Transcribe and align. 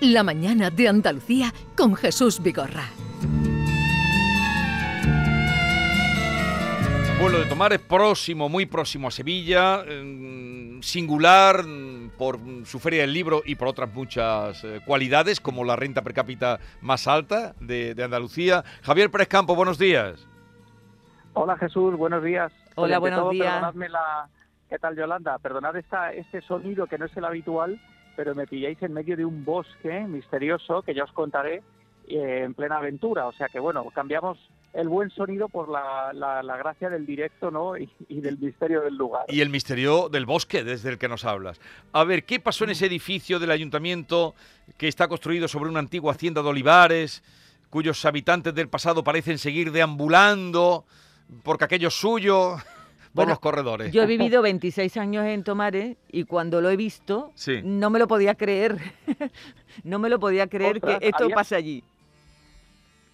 La 0.00 0.22
mañana 0.22 0.68
de 0.68 0.88
Andalucía 0.88 1.52
con 1.74 1.94
Jesús 1.94 2.42
Vigorra. 2.42 2.84
Vuelo 7.18 7.38
de 7.38 7.46
Tomar 7.46 7.72
es 7.72 7.80
próximo, 7.80 8.50
muy 8.50 8.66
próximo 8.66 9.08
a 9.08 9.10
Sevilla, 9.10 9.78
mm, 9.78 10.82
singular 10.82 11.64
mm, 11.64 12.10
por 12.18 12.38
su 12.66 12.78
feria 12.78 13.00
del 13.00 13.14
libro 13.14 13.40
y 13.46 13.54
por 13.54 13.68
otras 13.68 13.92
muchas 13.94 14.62
eh, 14.64 14.82
cualidades, 14.84 15.40
como 15.40 15.64
la 15.64 15.76
renta 15.76 16.02
per 16.02 16.12
cápita 16.12 16.60
más 16.82 17.08
alta 17.08 17.54
de, 17.60 17.94
de 17.94 18.04
Andalucía. 18.04 18.64
Javier 18.82 19.10
Pérez 19.10 19.28
Campo, 19.28 19.56
buenos 19.56 19.78
días. 19.78 20.28
Hola 21.32 21.56
Jesús, 21.56 21.96
buenos 21.96 22.22
días. 22.22 22.52
Hola, 22.74 22.96
Oye, 22.96 22.98
buenos 22.98 23.20
todo, 23.20 23.30
días. 23.30 23.46
Perdonadme 23.46 23.88
la... 23.88 24.28
¿Qué 24.68 24.78
tal 24.78 24.94
Yolanda? 24.94 25.38
Perdonad 25.38 25.74
esta, 25.76 26.12
este 26.12 26.42
sonido 26.42 26.86
que 26.86 26.98
no 26.98 27.06
es 27.06 27.16
el 27.16 27.24
habitual, 27.24 27.80
pero 28.16 28.34
me 28.34 28.46
pilláis 28.46 28.82
en 28.82 28.92
medio 28.94 29.16
de 29.16 29.24
un 29.24 29.44
bosque 29.44 30.00
misterioso 30.08 30.82
que 30.82 30.94
ya 30.94 31.04
os 31.04 31.12
contaré 31.12 31.62
eh, 32.08 32.42
en 32.44 32.54
plena 32.54 32.78
aventura. 32.78 33.26
O 33.26 33.32
sea 33.32 33.48
que 33.48 33.60
bueno, 33.60 33.84
cambiamos 33.94 34.38
el 34.72 34.88
buen 34.88 35.08
sonido 35.10 35.48
por 35.48 35.68
la, 35.68 36.12
la- 36.12 36.42
la 36.42 36.56
gracia 36.56 36.90
del 36.90 37.06
directo 37.06 37.50
¿no? 37.50 37.76
y, 37.78 37.88
y 38.08 38.20
del 38.20 38.36
misterio 38.38 38.82
del 38.82 38.94
lugar. 38.96 39.24
Y 39.28 39.40
el 39.40 39.48
misterio 39.48 40.08
del 40.08 40.26
bosque 40.26 40.64
desde 40.64 40.90
el 40.90 40.98
que 40.98 41.08
nos 41.08 41.24
hablas. 41.24 41.60
A 41.92 42.04
ver, 42.04 42.24
¿qué 42.24 42.40
pasó 42.40 42.64
en 42.64 42.70
ese 42.70 42.86
edificio 42.86 43.38
del 43.38 43.50
ayuntamiento 43.52 44.34
que 44.76 44.88
está 44.88 45.08
construido 45.08 45.48
sobre 45.48 45.70
una 45.70 45.78
antigua 45.80 46.12
hacienda 46.12 46.42
de 46.42 46.48
olivares, 46.48 47.22
cuyos 47.70 48.04
habitantes 48.04 48.54
del 48.54 48.68
pasado 48.68 49.02
parecen 49.02 49.38
seguir 49.38 49.72
deambulando 49.72 50.84
porque 51.42 51.64
aquello 51.64 51.88
es 51.88 51.94
suyo 51.98 52.56
Bueno, 53.16 53.30
los 53.30 53.40
corredores? 53.40 53.92
Yo 53.92 54.02
he 54.02 54.06
vivido 54.06 54.40
26 54.42 54.96
años 54.96 55.24
en 55.26 55.42
Tomares 55.44 55.96
y 56.10 56.24
cuando 56.24 56.60
lo 56.60 56.70
he 56.70 56.76
visto 56.76 57.32
Sí. 57.34 57.60
no 57.64 57.90
me 57.90 57.98
lo 57.98 58.06
podía 58.08 58.34
creer. 58.34 58.76
no 59.84 59.98
me 59.98 60.08
lo 60.08 60.18
podía 60.20 60.46
creer 60.46 60.76
Ostras, 60.76 60.98
que 61.00 61.08
esto 61.08 61.24
había- 61.24 61.34
pase 61.36 61.56
allí. 61.56 61.82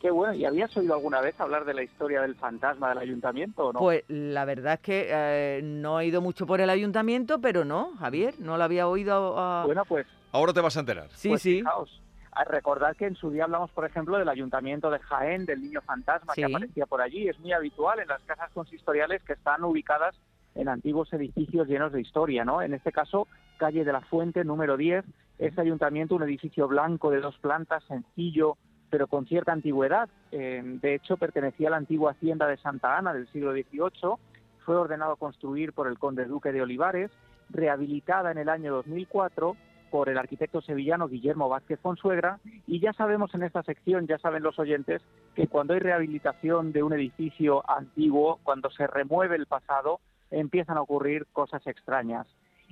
Qué 0.00 0.10
bueno, 0.10 0.34
¿y 0.34 0.44
habías 0.44 0.76
oído 0.76 0.94
alguna 0.94 1.20
vez 1.20 1.38
hablar 1.40 1.64
de 1.64 1.74
la 1.74 1.84
historia 1.84 2.22
del 2.22 2.34
fantasma 2.34 2.88
del 2.88 2.98
ayuntamiento 2.98 3.66
o 3.68 3.72
no? 3.72 3.78
Pues 3.78 4.02
la 4.08 4.44
verdad 4.44 4.74
es 4.74 4.80
que 4.80 5.06
eh, 5.08 5.60
no 5.62 6.00
he 6.00 6.06
ido 6.06 6.20
mucho 6.20 6.44
por 6.44 6.60
el 6.60 6.70
ayuntamiento, 6.70 7.40
pero 7.40 7.64
no, 7.64 7.92
Javier, 8.00 8.34
no 8.40 8.56
lo 8.56 8.64
había 8.64 8.88
oído. 8.88 9.38
a- 9.38 9.64
Bueno, 9.64 9.84
pues 9.84 10.04
Ahora 10.32 10.52
te 10.52 10.60
vas 10.60 10.76
a 10.76 10.80
enterar. 10.80 11.08
sí, 11.14 11.28
Pues 11.28 11.42
sí. 11.42 11.58
fijaos, 11.58 12.00
a 12.32 12.44
recordar 12.44 12.96
que 12.96 13.06
en 13.06 13.14
su 13.14 13.30
día 13.30 13.44
hablamos, 13.44 13.70
por 13.72 13.84
ejemplo, 13.84 14.16
del 14.18 14.28
ayuntamiento 14.28 14.90
de 14.90 14.98
Jaén, 15.00 15.44
del 15.44 15.60
niño 15.60 15.82
fantasma 15.82 16.32
que 16.34 16.46
Sí. 16.46 16.52
aparecía 16.54 16.86
por 16.86 17.02
allí. 17.02 17.28
Es 17.28 17.38
muy 17.38 17.52
habitual 17.52 18.00
en 18.00 18.08
las 18.08 18.22
casas 18.22 18.50
consistoriales 18.52 19.22
que 19.22 19.34
están 19.34 19.62
ubicadas 19.64 20.14
en 20.54 20.68
antiguos 20.68 21.12
edificios 21.12 21.68
llenos 21.68 21.92
de 21.92 22.00
historia, 22.00 22.44
¿no? 22.44 22.62
En 22.62 22.74
este 22.74 22.90
caso, 22.92 23.28
calle 23.58 23.84
de 23.84 23.92
la 23.92 24.00
Fuente, 24.00 24.44
número 24.44 24.76
10, 24.76 25.04
este 25.38 25.60
ayuntamiento, 25.60 26.14
un 26.14 26.22
edificio 26.22 26.68
blanco 26.68 27.10
de 27.10 27.20
dos 27.20 27.36
plantas, 27.38 27.84
sencillo, 27.84 28.56
pero 28.90 29.06
con 29.06 29.26
cierta 29.26 29.52
antigüedad. 29.52 30.08
Eh, 30.30 30.62
de 30.64 30.94
hecho, 30.94 31.16
pertenecía 31.16 31.68
a 31.68 31.70
la 31.72 31.76
antigua 31.78 32.12
hacienda 32.12 32.46
de 32.46 32.56
Santa 32.58 32.96
Ana 32.98 33.12
del 33.14 33.28
siglo 33.28 33.52
XVIII. 33.52 34.16
Fue 34.64 34.76
ordenado 34.76 35.16
construir 35.16 35.72
por 35.72 35.86
el 35.86 35.98
conde 35.98 36.24
duque 36.26 36.52
de 36.52 36.62
Olivares, 36.62 37.10
rehabilitada 37.50 38.30
en 38.30 38.38
el 38.38 38.48
año 38.48 38.72
2004 38.74 39.56
por 39.92 40.08
el 40.08 40.16
arquitecto 40.16 40.62
sevillano 40.62 41.06
Guillermo 41.06 41.50
Vázquez 41.50 41.78
Fonsuegra 41.78 42.40
y 42.66 42.80
ya 42.80 42.94
sabemos 42.94 43.34
en 43.34 43.42
esta 43.42 43.62
sección, 43.62 44.06
ya 44.06 44.16
saben 44.16 44.42
los 44.42 44.58
oyentes, 44.58 45.02
que 45.34 45.48
cuando 45.48 45.74
hay 45.74 45.80
rehabilitación 45.80 46.72
de 46.72 46.82
un 46.82 46.94
edificio 46.94 47.62
antiguo, 47.70 48.40
cuando 48.42 48.70
se 48.70 48.86
remueve 48.86 49.36
el 49.36 49.44
pasado, 49.44 50.00
empiezan 50.30 50.78
a 50.78 50.80
ocurrir 50.80 51.26
cosas 51.30 51.66
extrañas. 51.66 52.26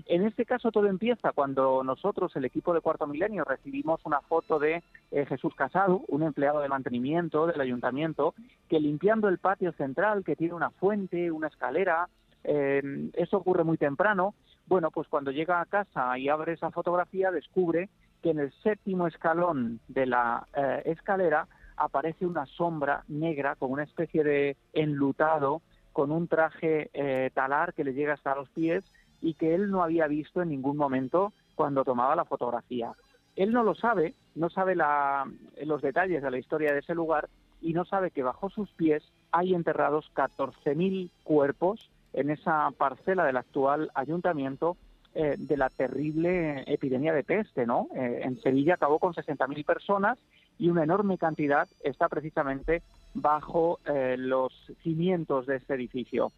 En 0.06 0.24
este 0.24 0.46
caso 0.46 0.70
todo 0.72 0.86
empieza 0.86 1.32
cuando 1.32 1.84
nosotros, 1.84 2.34
el 2.36 2.46
equipo 2.46 2.72
de 2.72 2.80
Cuarto 2.80 3.06
Milenio, 3.06 3.44
recibimos 3.44 4.00
una 4.06 4.22
foto 4.22 4.58
de 4.58 4.82
eh, 5.10 5.26
Jesús 5.26 5.54
Casado, 5.54 6.00
un 6.08 6.22
empleado 6.22 6.60
de 6.60 6.70
mantenimiento 6.70 7.46
del 7.46 7.60
ayuntamiento, 7.60 8.34
que 8.70 8.80
limpiando 8.80 9.28
el 9.28 9.36
patio 9.36 9.72
central, 9.72 10.24
que 10.24 10.36
tiene 10.36 10.54
una 10.54 10.70
fuente, 10.70 11.30
una 11.30 11.48
escalera, 11.48 12.08
eh, 12.44 13.10
eso 13.12 13.36
ocurre 13.36 13.62
muy 13.62 13.76
temprano, 13.76 14.32
bueno, 14.70 14.92
pues 14.92 15.08
cuando 15.08 15.32
llega 15.32 15.60
a 15.60 15.66
casa 15.66 16.16
y 16.16 16.28
abre 16.28 16.52
esa 16.52 16.70
fotografía, 16.70 17.32
descubre 17.32 17.88
que 18.22 18.30
en 18.30 18.38
el 18.38 18.52
séptimo 18.62 19.08
escalón 19.08 19.80
de 19.88 20.06
la 20.06 20.46
eh, 20.54 20.82
escalera 20.84 21.48
aparece 21.76 22.24
una 22.24 22.46
sombra 22.46 23.02
negra 23.08 23.56
con 23.56 23.72
una 23.72 23.82
especie 23.82 24.22
de 24.22 24.56
enlutado, 24.72 25.60
con 25.92 26.12
un 26.12 26.28
traje 26.28 26.88
eh, 26.92 27.30
talar 27.34 27.74
que 27.74 27.82
le 27.82 27.94
llega 27.94 28.14
hasta 28.14 28.36
los 28.36 28.48
pies 28.50 28.84
y 29.20 29.34
que 29.34 29.56
él 29.56 29.72
no 29.72 29.82
había 29.82 30.06
visto 30.06 30.40
en 30.40 30.50
ningún 30.50 30.76
momento 30.76 31.32
cuando 31.56 31.82
tomaba 31.82 32.14
la 32.14 32.24
fotografía. 32.24 32.92
Él 33.34 33.50
no 33.52 33.64
lo 33.64 33.74
sabe, 33.74 34.14
no 34.36 34.50
sabe 34.50 34.76
la- 34.76 35.28
los 35.64 35.82
detalles 35.82 36.22
de 36.22 36.30
la 36.30 36.38
historia 36.38 36.72
de 36.72 36.78
ese 36.78 36.94
lugar 36.94 37.28
y 37.60 37.72
no 37.72 37.84
sabe 37.84 38.12
que 38.12 38.22
bajo 38.22 38.50
sus 38.50 38.70
pies 38.70 39.02
hay 39.32 39.52
enterrados 39.52 40.08
14.000 40.14 41.10
cuerpos 41.24 41.90
en 42.12 42.30
esa 42.30 42.70
parcela 42.76 43.24
del 43.24 43.36
actual 43.36 43.90
ayuntamiento 43.94 44.76
eh, 45.12 45.34
de 45.36 45.56
la 45.56 45.68
terrible 45.70 46.62
epidemia 46.72 47.12
de 47.12 47.24
peste, 47.24 47.66
¿no? 47.66 47.88
Eh, 47.96 48.20
en 48.22 48.40
Sevilla 48.40 48.74
acabó 48.74 49.00
con 49.00 49.12
60.000 49.12 49.64
personas 49.64 50.18
y 50.56 50.68
una 50.68 50.84
enorme 50.84 51.18
cantidad 51.18 51.68
está 51.82 52.08
precisamente 52.08 52.82
bajo 53.14 53.80
eh, 53.86 54.14
los 54.16 54.52
cimientos 54.84 55.46
de 55.46 55.56
este 55.56 55.74
edificio. 55.74 56.30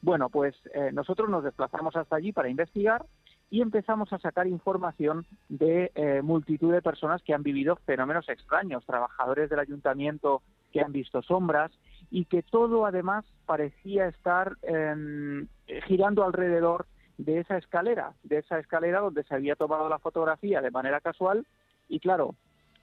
Bueno, 0.00 0.30
pues 0.30 0.54
nosotros 0.92 1.28
nos 1.28 1.44
desplazamos 1.44 1.94
hasta 1.94 2.16
allí 2.16 2.32
para 2.32 2.48
investigar 2.48 3.04
y 3.50 3.60
empezamos 3.60 4.10
a 4.14 4.18
sacar 4.18 4.46
información 4.46 5.26
de 5.50 6.22
multitud 6.22 6.72
de 6.72 6.80
personas 6.80 7.20
que 7.22 7.34
han 7.34 7.42
vivido 7.42 7.76
fenómenos 7.84 8.26
extraños, 8.30 8.86
trabajadores 8.86 9.50
del 9.50 9.58
ayuntamiento 9.58 10.40
que 10.72 10.80
han 10.80 10.92
visto 10.92 11.20
sombras 11.20 11.70
y 12.10 12.24
que 12.24 12.42
todo 12.42 12.86
además 12.86 13.24
parecía 13.46 14.06
estar 14.06 14.56
em, 14.62 15.46
girando 15.86 16.24
alrededor 16.24 16.86
de 17.18 17.40
esa 17.40 17.58
escalera, 17.58 18.14
de 18.22 18.38
esa 18.38 18.58
escalera 18.58 19.00
donde 19.00 19.24
se 19.24 19.34
había 19.34 19.54
tomado 19.54 19.88
la 19.88 19.98
fotografía 19.98 20.60
de 20.60 20.70
manera 20.70 21.00
casual 21.00 21.46
y 21.88 22.00
claro, 22.00 22.34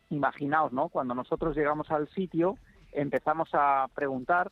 imaginaos, 0.09 0.71
¿no? 0.71 0.89
Cuando 0.89 1.13
nosotros 1.13 1.55
llegamos 1.55 1.89
al 1.91 2.07
sitio 2.09 2.57
empezamos 2.91 3.49
a 3.53 3.87
preguntar 3.93 4.51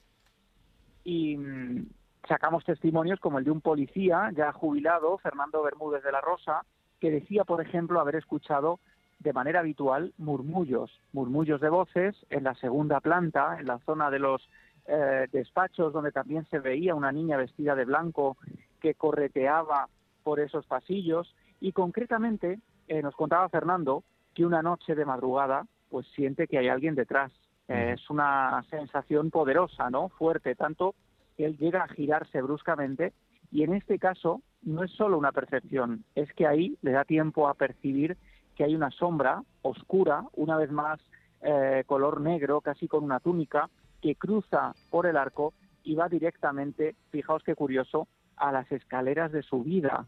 y 1.03 1.37
mm, 1.37 1.87
sacamos 2.27 2.63
testimonios 2.63 3.19
como 3.19 3.39
el 3.39 3.45
de 3.45 3.51
un 3.51 3.61
policía 3.61 4.31
ya 4.35 4.51
jubilado, 4.51 5.17
Fernando 5.19 5.63
Bermúdez 5.63 6.03
de 6.03 6.11
la 6.11 6.21
Rosa, 6.21 6.65
que 6.99 7.11
decía, 7.11 7.43
por 7.43 7.61
ejemplo, 7.61 7.99
haber 7.99 8.15
escuchado 8.15 8.79
de 9.19 9.33
manera 9.33 9.61
habitual 9.61 10.13
murmullos, 10.17 10.91
murmullos 11.13 11.61
de 11.61 11.69
voces 11.69 12.15
en 12.29 12.43
la 12.43 12.55
segunda 12.55 12.99
planta, 12.99 13.57
en 13.59 13.67
la 13.67 13.79
zona 13.79 14.09
de 14.09 14.19
los 14.19 14.47
eh, 14.87 15.27
despachos, 15.31 15.93
donde 15.93 16.11
también 16.11 16.45
se 16.49 16.59
veía 16.59 16.95
una 16.95 17.11
niña 17.11 17.37
vestida 17.37 17.75
de 17.75 17.85
blanco 17.85 18.37
que 18.79 18.93
correteaba 18.93 19.87
por 20.23 20.39
esos 20.39 20.65
pasillos 20.65 21.35
y 21.59 21.71
concretamente 21.71 22.59
eh, 22.87 23.01
nos 23.01 23.15
contaba 23.15 23.49
Fernando 23.49 24.03
que 24.33 24.45
una 24.45 24.61
noche 24.61 24.95
de 24.95 25.05
madrugada 25.05 25.65
pues 25.89 26.07
siente 26.15 26.47
que 26.47 26.57
hay 26.57 26.67
alguien 26.67 26.95
detrás. 26.95 27.31
Eh, 27.67 27.95
es 27.95 28.09
una 28.09 28.63
sensación 28.69 29.31
poderosa, 29.31 29.89
¿no? 29.89 30.09
Fuerte, 30.09 30.55
tanto 30.55 30.93
que 31.37 31.45
él 31.45 31.57
llega 31.57 31.83
a 31.83 31.87
girarse 31.87 32.41
bruscamente 32.41 33.13
y 33.51 33.63
en 33.63 33.73
este 33.73 33.97
caso 33.97 34.41
no 34.61 34.83
es 34.83 34.91
solo 34.91 35.17
una 35.17 35.31
percepción, 35.31 36.03
es 36.15 36.31
que 36.33 36.47
ahí 36.47 36.77
le 36.81 36.91
da 36.91 37.05
tiempo 37.05 37.47
a 37.47 37.53
percibir 37.53 38.17
que 38.55 38.63
hay 38.63 38.75
una 38.75 38.89
sombra 38.91 39.43
oscura, 39.61 40.25
una 40.33 40.57
vez 40.57 40.71
más 40.71 40.99
eh, 41.41 41.83
color 41.85 42.21
negro, 42.21 42.61
casi 42.61 42.87
con 42.87 43.03
una 43.03 43.19
túnica, 43.19 43.69
que 44.05 44.13
cruza 44.13 44.75
por 44.91 45.07
el 45.07 45.17
arco 45.17 45.55
y 45.83 45.95
va 45.95 46.07
directamente, 46.07 46.95
fijaos 47.09 47.41
qué 47.43 47.55
curioso, 47.55 48.07
a 48.37 48.51
las 48.51 48.71
escaleras 48.71 49.31
de 49.31 49.41
su 49.41 49.63
vida. 49.63 50.05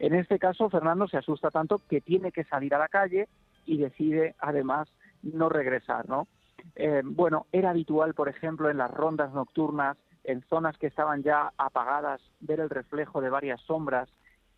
En 0.00 0.16
este 0.16 0.40
caso, 0.40 0.68
Fernando 0.68 1.06
se 1.06 1.16
asusta 1.16 1.52
tanto 1.52 1.80
que 1.88 2.00
tiene 2.00 2.32
que 2.32 2.42
salir 2.42 2.74
a 2.74 2.78
la 2.80 2.88
calle 2.88 3.28
y 3.64 3.76
decide, 3.76 4.34
además, 4.40 4.88
no 5.22 5.48
regresar, 5.48 6.08
¿no? 6.08 6.26
Eh, 6.74 7.02
bueno, 7.04 7.46
era 7.52 7.70
habitual, 7.70 8.14
por 8.14 8.28
ejemplo, 8.28 8.68
en 8.68 8.78
las 8.78 8.90
rondas 8.90 9.32
nocturnas, 9.32 9.96
en 10.24 10.42
zonas 10.48 10.76
que 10.76 10.88
estaban 10.88 11.22
ya 11.22 11.52
apagadas, 11.56 12.20
ver 12.40 12.58
el 12.58 12.68
reflejo 12.68 13.20
de 13.20 13.30
varias 13.30 13.60
sombras 13.60 14.08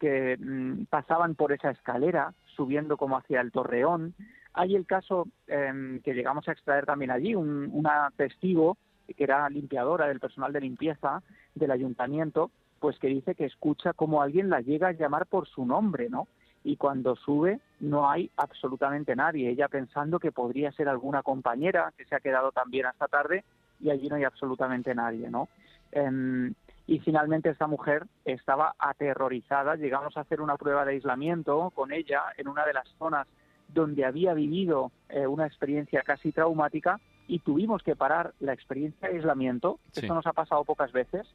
que 0.00 0.38
mm, 0.38 0.84
pasaban 0.84 1.34
por 1.34 1.52
esa 1.52 1.72
escalera, 1.72 2.32
subiendo 2.56 2.96
como 2.96 3.18
hacia 3.18 3.42
el 3.42 3.52
torreón. 3.52 4.14
Hay 4.58 4.74
el 4.74 4.86
caso 4.86 5.28
eh, 5.46 6.00
que 6.02 6.14
llegamos 6.14 6.48
a 6.48 6.52
extraer 6.52 6.84
también 6.84 7.12
allí, 7.12 7.32
un, 7.36 7.70
una 7.72 8.10
testigo 8.16 8.76
que 9.06 9.22
era 9.22 9.48
limpiadora 9.48 10.08
del 10.08 10.18
personal 10.18 10.52
de 10.52 10.60
limpieza 10.60 11.22
del 11.54 11.70
ayuntamiento, 11.70 12.50
pues 12.80 12.98
que 12.98 13.06
dice 13.06 13.36
que 13.36 13.44
escucha 13.44 13.92
como 13.92 14.20
alguien 14.20 14.50
la 14.50 14.60
llega 14.60 14.88
a 14.88 14.92
llamar 14.92 15.26
por 15.26 15.46
su 15.46 15.64
nombre, 15.64 16.10
¿no? 16.10 16.26
Y 16.64 16.76
cuando 16.76 17.14
sube 17.14 17.60
no 17.78 18.10
hay 18.10 18.32
absolutamente 18.36 19.14
nadie, 19.14 19.48
ella 19.48 19.68
pensando 19.68 20.18
que 20.18 20.32
podría 20.32 20.72
ser 20.72 20.88
alguna 20.88 21.22
compañera 21.22 21.92
que 21.96 22.04
se 22.06 22.16
ha 22.16 22.20
quedado 22.20 22.50
también 22.50 22.86
hasta 22.86 23.06
tarde 23.06 23.44
y 23.80 23.90
allí 23.90 24.08
no 24.08 24.16
hay 24.16 24.24
absolutamente 24.24 24.92
nadie, 24.92 25.30
¿no? 25.30 25.48
Em, 25.92 26.52
y 26.88 26.98
finalmente 26.98 27.48
esta 27.48 27.68
mujer 27.68 28.06
estaba 28.24 28.74
aterrorizada. 28.76 29.76
Llegamos 29.76 30.16
a 30.16 30.22
hacer 30.22 30.40
una 30.40 30.56
prueba 30.56 30.84
de 30.84 30.94
aislamiento 30.94 31.70
con 31.76 31.92
ella 31.92 32.24
en 32.36 32.48
una 32.48 32.66
de 32.66 32.72
las 32.72 32.88
zonas 32.98 33.28
donde 33.68 34.04
había 34.04 34.34
vivido 34.34 34.90
eh, 35.08 35.26
una 35.26 35.46
experiencia 35.46 36.02
casi 36.02 36.32
traumática 36.32 37.00
y 37.26 37.40
tuvimos 37.40 37.82
que 37.82 37.94
parar 37.96 38.32
la 38.40 38.52
experiencia 38.54 39.08
de 39.08 39.16
aislamiento. 39.16 39.78
Sí. 39.92 40.00
Esto 40.00 40.14
nos 40.14 40.26
ha 40.26 40.32
pasado 40.32 40.64
pocas 40.64 40.92
veces 40.92 41.26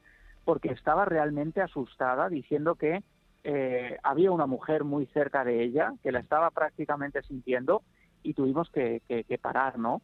porque 0.43 0.69
estaba 0.69 1.05
realmente 1.05 1.61
asustada 1.61 2.27
diciendo 2.29 2.75
que 2.75 3.03
eh, 3.45 3.97
había 4.03 4.31
una 4.31 4.45
mujer 4.47 4.83
muy 4.83 5.05
cerca 5.07 5.43
de 5.43 5.63
ella 5.63 5.93
que 6.01 6.11
la 6.11 6.19
estaba 6.19 6.49
prácticamente 6.51 7.21
sintiendo 7.23 7.83
y 8.23 8.33
tuvimos 8.33 8.69
que, 8.71 9.01
que- 9.07 9.23
que 9.25 9.37
parar, 9.37 9.77
¿no? 9.77 10.01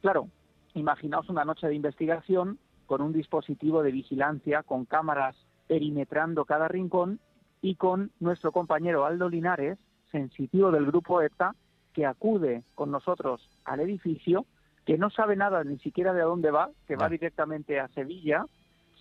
Claro, 0.00 0.28
imaginaos 0.74 1.28
una 1.28 1.44
noche 1.44 1.66
de 1.66 1.74
investigación 1.74 2.58
con 2.86 3.00
un 3.02 3.12
dispositivo 3.12 3.82
de 3.82 3.92
vigilancia, 3.92 4.62
con 4.62 4.84
cámaras 4.84 5.36
perimetrando 5.66 6.44
cada 6.44 6.68
rincón 6.68 7.18
y 7.62 7.76
con 7.76 8.10
nuestro 8.20 8.52
compañero 8.52 9.06
Aldo 9.06 9.28
Linares, 9.28 9.78
sensitivo 10.10 10.70
del 10.70 10.84
grupo 10.86 11.22
ETA, 11.22 11.54
que 11.92 12.06
acude 12.06 12.62
con 12.74 12.90
nosotros 12.90 13.48
al 13.64 13.80
edificio, 13.80 14.46
que 14.86 14.98
no 14.98 15.10
sabe 15.10 15.36
nada 15.36 15.62
ni 15.64 15.78
siquiera 15.78 16.12
de 16.12 16.22
a 16.22 16.24
dónde 16.24 16.50
va, 16.50 16.70
que 16.88 16.96
va 16.96 17.06
Ya. 17.06 17.10
directamente 17.10 17.78
a 17.78 17.88
Sevilla, 17.88 18.44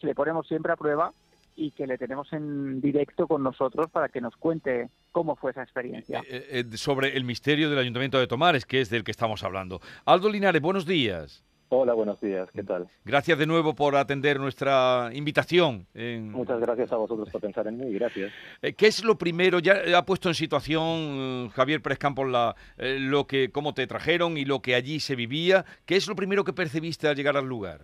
le 0.02 0.16
ponemos 0.16 0.48
siempre 0.48 0.72
a 0.74 0.76
prueba 0.76 1.14
y 1.56 1.72
que 1.72 1.86
le 1.86 1.98
tenemos 1.98 2.32
en 2.34 2.82
directo 2.82 3.28
con 3.28 3.44
nosotros 3.44 3.90
para 3.92 4.10
que 4.10 4.22
nos 4.22 4.36
cuente 4.36 4.90
cómo 5.12 5.36
fue 5.36 5.52
esa 5.52 5.62
experiencia. 5.64 6.22
Eh, 6.28 6.64
eh, 6.72 6.78
sobre 6.78 7.16
el 7.18 7.24
misterio 7.24 7.70
del 7.70 7.78
Ayuntamiento 7.80 8.18
de 8.20 8.26
Tomares, 8.28 8.66
que 8.66 8.82
es 8.82 8.90
del 8.90 9.04
que 9.04 9.12
estamos 9.12 9.44
hablando. 9.44 9.80
Aldo 10.06 10.30
Linares, 10.30 10.62
buenos 10.62 10.86
días. 10.86 11.44
Hola, 11.74 11.94
buenos 11.94 12.20
días, 12.20 12.50
¿qué 12.52 12.64
tal? 12.64 12.90
Gracias 13.06 13.40
de 13.40 13.46
nuevo 13.48 13.74
por 13.74 13.96
atender 13.96 14.38
nuestra 14.42 15.10
invitación. 15.14 15.88
en- 15.94 16.30
Muchas 16.30 16.60
gracias 16.60 16.92
a 16.92 16.98
vosotros 16.98 17.30
por 17.30 17.40
pensar 17.40 17.66
en 17.68 17.78
mí, 17.78 17.94
gracias. 17.94 18.30
Eh, 18.62 18.74
¿Qué 18.74 18.88
es 18.88 19.06
lo 19.06 19.18
primero? 19.18 19.60
Ya 19.60 19.82
ha 19.98 20.06
puesto 20.06 20.28
en 20.28 20.36
situación 20.36 20.86
eh, 20.86 21.50
Javier 21.54 21.82
Pérez 21.82 21.98
Campos 21.98 22.28
la, 22.30 22.58
eh, 22.78 22.98
lo 23.00 23.26
que, 23.26 23.52
cómo 23.52 23.74
te 23.74 23.88
trajeron 23.88 24.38
y 24.38 24.44
lo 24.44 24.62
que 24.62 24.76
allí 24.76 25.00
se 25.00 25.16
vivía. 25.16 25.64
¿Qué 25.86 25.96
es 25.96 26.10
lo 26.10 26.16
primero 26.18 26.44
que 26.44 26.52
percibiste 26.52 27.08
al 27.08 27.16
llegar 27.16 27.38
al 27.38 27.46
lugar? 27.48 27.80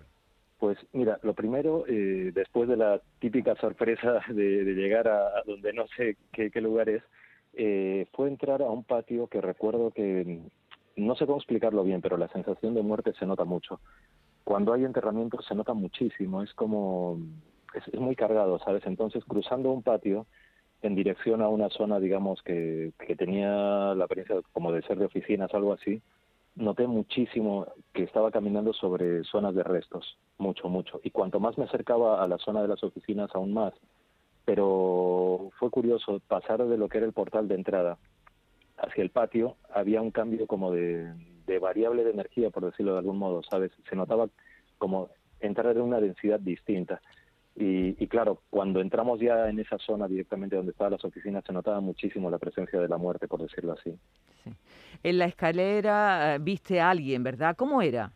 Pues 0.59 0.77
mira, 0.91 1.17
lo 1.23 1.33
primero, 1.33 1.85
eh, 1.87 2.31
después 2.33 2.67
de 2.67 2.75
la 2.75 2.99
típica 3.19 3.55
sorpresa 3.55 4.19
de, 4.27 4.65
de 4.65 4.73
llegar 4.73 5.07
a, 5.07 5.27
a 5.27 5.43
donde 5.45 5.71
no 5.71 5.85
sé 5.95 6.17
qué, 6.33 6.51
qué 6.51 6.59
lugar 6.59 6.89
es, 6.89 7.03
eh, 7.53 8.05
fue 8.11 8.27
entrar 8.27 8.61
a 8.61 8.65
un 8.69 8.83
patio 8.83 9.27
que 9.27 9.39
recuerdo 9.39 9.91
que, 9.91 10.41
no 10.97 11.15
sé 11.15 11.25
cómo 11.25 11.37
explicarlo 11.37 11.83
bien, 11.83 12.01
pero 12.01 12.17
la 12.17 12.27
sensación 12.29 12.73
de 12.73 12.81
muerte 12.81 13.13
se 13.17 13.25
nota 13.25 13.45
mucho. 13.45 13.79
Cuando 14.43 14.73
hay 14.73 14.83
enterramientos 14.83 15.45
se 15.45 15.55
nota 15.55 15.73
muchísimo, 15.73 16.41
es 16.41 16.53
como, 16.53 17.19
es, 17.73 17.99
muy 17.99 18.15
cargado, 18.15 18.59
¿sabes? 18.59 18.85
Entonces, 18.85 19.23
cruzando 19.25 19.71
un 19.71 19.83
patio 19.83 20.25
en 20.81 20.95
dirección 20.95 21.41
a 21.41 21.49
una 21.49 21.69
zona, 21.69 21.99
digamos, 21.99 22.41
que, 22.43 22.93
que 23.05 23.15
tenía 23.15 23.93
la 23.95 24.05
apariencia 24.05 24.37
como 24.53 24.71
de 24.71 24.81
ser 24.83 24.97
de 24.97 25.05
oficinas, 25.05 25.53
algo 25.53 25.73
así, 25.73 26.01
noté 26.55 26.87
muchísimo 26.87 27.67
que 27.93 28.03
estaba 28.03 28.31
caminando 28.31 28.73
sobre 28.73 29.23
zonas 29.23 29.53
de 29.53 29.63
restos, 29.63 30.17
mucho, 30.37 30.69
mucho. 30.69 30.99
Y 31.03 31.11
cuanto 31.11 31.39
más 31.39 31.57
me 31.57 31.65
acercaba 31.65 32.23
a 32.23 32.27
la 32.27 32.37
zona 32.39 32.61
de 32.61 32.67
las 32.69 32.83
oficinas, 32.83 33.29
aún 33.33 33.53
más. 33.53 33.73
Pero 34.45 35.51
fue 35.59 35.69
curioso, 35.69 36.21
pasar 36.27 36.65
de 36.65 36.77
lo 36.77 36.89
que 36.89 36.97
era 36.97 37.07
el 37.07 37.13
portal 37.13 37.47
de 37.47 37.55
entrada 37.55 37.97
hacia 38.77 39.03
el 39.03 39.09
patio, 39.09 39.57
había 39.73 40.01
un 40.01 40.11
cambio 40.11 40.47
como 40.47 40.71
de, 40.71 41.13
de 41.45 41.59
variable 41.59 42.03
de 42.03 42.11
energía, 42.11 42.49
por 42.49 42.65
decirlo 42.65 42.93
de 42.93 42.99
algún 42.99 43.17
modo, 43.17 43.41
¿sabes? 43.43 43.71
Se 43.89 43.95
notaba 43.95 44.29
como 44.77 45.09
entrar 45.39 45.75
en 45.75 45.81
una 45.81 45.99
densidad 45.99 46.39
distinta. 46.39 47.01
Y, 47.55 48.01
y 48.01 48.07
claro, 48.07 48.41
cuando 48.51 48.81
entramos 48.81 49.19
ya 49.19 49.49
en 49.49 49.59
esa 49.59 49.79
zona 49.79 50.07
directamente 50.07 50.55
donde 50.55 50.71
estaban 50.71 50.93
las 50.93 51.03
oficinas, 51.03 51.43
se 51.43 51.53
notaba 51.53 51.79
muchísimo 51.79 52.29
la 52.29 52.37
presencia 52.37 52.79
de 52.79 52.87
la 52.87 52.97
muerte, 52.97 53.27
por 53.27 53.41
decirlo 53.41 53.73
así. 53.73 53.97
En 55.03 55.17
la 55.17 55.25
escalera 55.25 56.35
eh, 56.35 56.39
viste 56.39 56.79
a 56.79 56.91
alguien, 56.91 57.23
¿verdad? 57.23 57.55
¿Cómo 57.55 57.81
era? 57.81 58.11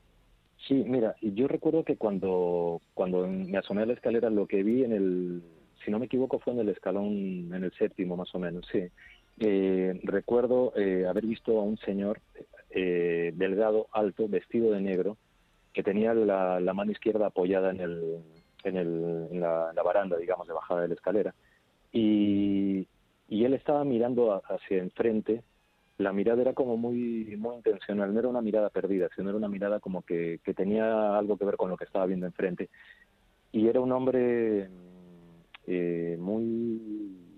Sí, 0.68 0.84
mira, 0.86 1.16
yo 1.22 1.48
recuerdo 1.48 1.84
que 1.84 1.98
cuando, 1.98 2.82
cuando 2.94 3.28
me 3.28 3.58
asomé 3.58 3.82
a 3.82 3.88
la 3.88 3.94
escalera, 3.94 4.30
lo 4.30 4.46
que 4.46 4.62
vi 4.62 4.84
en 4.84 4.94
el, 4.94 5.42
si 5.84 5.90
no 5.90 5.98
me 5.98 6.06
equivoco, 6.06 6.38
fue 6.38 6.54
en 6.54 6.60
el 6.60 6.70
escalón, 6.70 7.52
en 7.52 7.64
el 7.64 7.72
séptimo 7.74 8.16
más 8.16 8.34
o 8.36 8.40
menos, 8.40 8.68
sí. 8.72 8.84
Eh, 9.40 10.00
recuerdo 10.04 10.74
eh, 10.76 11.06
haber 11.08 11.26
visto 11.26 11.60
a 11.60 11.64
un 11.64 11.78
señor 11.78 12.22
eh, 12.70 13.32
delgado, 13.36 13.88
alto, 13.92 14.28
vestido 14.28 14.72
de 14.72 14.82
negro, 14.82 15.18
que 15.74 15.84
tenía 15.84 16.14
la, 16.14 16.60
la 16.60 16.74
mano 16.74 16.92
izquierda 16.92 17.28
apoyada 17.28 17.72
en, 17.72 17.82
el, 17.82 18.24
en, 18.64 18.78
el, 18.78 19.28
en, 19.32 19.40
la, 19.42 19.74
la 19.74 19.84
baranda, 19.84 20.18
digamos, 20.18 20.48
de 20.48 20.54
bajada 20.54 20.82
de 20.82 20.90
la 20.90 20.94
escalera. 20.96 21.36
Y, 21.92 22.88
y 23.28 23.46
él 23.46 23.54
estaba 23.54 23.84
mirando 23.86 24.34
a- 24.34 24.42
hacia 24.50 24.80
enfrente, 24.80 25.44
la 25.98 26.14
mirada 26.14 26.42
era 26.42 26.54
como 26.54 26.78
muy 26.78 27.36
muy 27.38 27.56
intencional, 27.58 28.14
no 28.14 28.20
era 28.20 28.30
una 28.30 28.42
mirada 28.42 28.70
perdida, 28.72 29.10
sino 29.16 29.30
era 29.30 29.38
una 29.38 29.50
mirada 29.50 29.80
como 29.80 30.04
que, 30.04 30.40
que 30.44 30.54
tenía 30.54 31.18
algo 31.18 31.38
que 31.38 31.46
ver 31.46 31.58
con 31.58 31.70
lo 31.70 31.78
que 31.78 31.86
estaba 31.86 32.06
viendo 32.08 32.26
enfrente. 32.28 32.70
Y 33.52 33.68
era 33.68 33.82
un 33.82 33.92
hombre 33.92 34.70
eh, 35.68 36.18
muy 36.20 37.31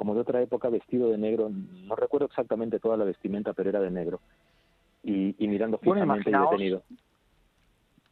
como 0.00 0.14
de 0.14 0.22
otra 0.22 0.40
época, 0.40 0.70
vestido 0.70 1.10
de 1.10 1.18
negro, 1.18 1.50
no 1.50 1.94
recuerdo 1.94 2.24
exactamente 2.24 2.78
toda 2.80 2.96
la 2.96 3.04
vestimenta, 3.04 3.52
pero 3.52 3.68
era 3.68 3.80
de 3.80 3.90
negro. 3.90 4.18
Y, 5.02 5.34
y 5.38 5.46
mirando 5.46 5.78
Bueno, 5.82 6.00
fijamente 6.00 6.30
y 6.30 6.32
imaginaos- 6.32 6.50
detenido. 6.52 6.82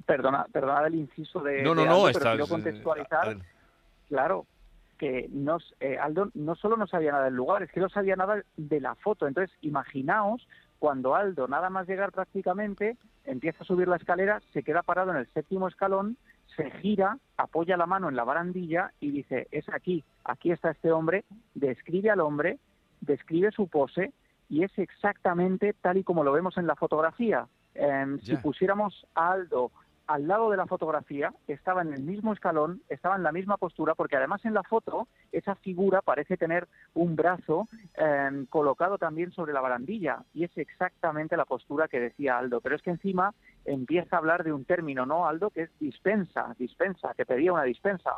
Perdona, 0.04 0.44
perdona 0.52 0.86
el 0.86 0.96
inciso 0.96 1.40
de, 1.40 1.62
No, 1.62 1.74
no, 1.74 1.80
de 1.80 1.86
no, 1.88 1.92
Aldo, 1.94 2.04
pero 2.04 2.18
estás, 2.18 2.32
quiero 2.32 2.46
contextualizar. 2.48 3.36
Claro, 4.10 4.44
que 4.98 5.30
nos, 5.32 5.74
eh, 5.80 5.96
Aldo 5.96 6.28
no 6.34 6.56
solo 6.56 6.76
no 6.76 6.86
sabía 6.86 7.12
nada 7.12 7.24
del 7.24 7.34
lugar, 7.34 7.62
es 7.62 7.72
que 7.72 7.80
no 7.80 7.88
sabía 7.88 8.16
nada 8.16 8.42
de 8.58 8.80
la 8.82 8.94
foto. 8.96 9.26
Entonces, 9.26 9.56
imaginaos 9.62 10.46
cuando 10.78 11.14
Aldo, 11.14 11.48
nada 11.48 11.70
más 11.70 11.88
llegar 11.88 12.12
prácticamente, 12.12 12.98
empieza 13.24 13.64
a 13.64 13.66
subir 13.66 13.88
la 13.88 13.96
escalera, 13.96 14.42
se 14.52 14.62
queda 14.62 14.82
parado 14.82 15.10
en 15.12 15.16
el 15.16 15.26
séptimo 15.32 15.68
escalón, 15.68 16.18
se 16.56 16.70
gira, 16.70 17.18
apoya 17.36 17.76
la 17.76 17.86
mano 17.86 18.08
en 18.08 18.16
la 18.16 18.24
barandilla 18.24 18.92
y 19.00 19.10
dice, 19.10 19.48
es 19.50 19.68
aquí, 19.68 20.04
aquí 20.24 20.50
está 20.50 20.70
este 20.70 20.92
hombre, 20.92 21.24
describe 21.54 22.10
al 22.10 22.20
hombre, 22.20 22.58
describe 23.00 23.50
su 23.52 23.68
pose 23.68 24.12
y 24.48 24.64
es 24.64 24.76
exactamente 24.78 25.74
tal 25.80 25.98
y 25.98 26.04
como 26.04 26.24
lo 26.24 26.32
vemos 26.32 26.56
en 26.58 26.66
la 26.66 26.76
fotografía. 26.76 27.46
Em, 27.74 28.18
si 28.20 28.36
pusiéramos 28.36 29.06
a 29.14 29.32
Aldo 29.32 29.70
al 30.08 30.26
lado 30.26 30.50
de 30.50 30.56
la 30.56 30.66
fotografía, 30.66 31.32
estaba 31.46 31.82
en 31.82 31.92
el 31.92 32.02
mismo 32.02 32.32
escalón, 32.32 32.82
estaba 32.88 33.16
en 33.16 33.22
la 33.22 33.30
misma 33.30 33.58
postura, 33.58 33.94
porque 33.94 34.16
además 34.16 34.42
en 34.46 34.54
la 34.54 34.62
foto 34.62 35.06
esa 35.32 35.54
figura 35.54 36.00
parece 36.00 36.38
tener 36.38 36.66
un 36.94 37.14
brazo 37.14 37.68
em, 37.94 38.46
colocado 38.46 38.96
también 38.96 39.30
sobre 39.32 39.52
la 39.52 39.60
barandilla 39.60 40.24
y 40.32 40.44
es 40.44 40.56
exactamente 40.56 41.36
la 41.36 41.44
postura 41.44 41.88
que 41.88 42.00
decía 42.00 42.38
Aldo. 42.38 42.62
Pero 42.62 42.76
es 42.76 42.82
que 42.82 42.90
encima 42.90 43.34
empieza 43.66 44.16
a 44.16 44.18
hablar 44.18 44.44
de 44.44 44.52
un 44.52 44.64
término, 44.64 45.04
¿no, 45.04 45.28
Aldo? 45.28 45.50
Que 45.50 45.62
es 45.62 45.78
dispensa, 45.78 46.54
dispensa, 46.58 47.12
que 47.14 47.26
pedía 47.26 47.52
una 47.52 47.64
dispensa. 47.64 48.12